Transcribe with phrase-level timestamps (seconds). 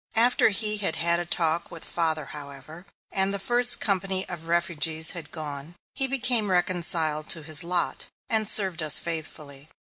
[0.15, 5.11] After he had had a talk with father, however, and the first company of refugees
[5.11, 9.69] had gone, he became reconciled to his lot, and served us faithfully.